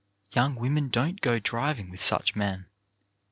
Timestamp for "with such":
1.91-2.35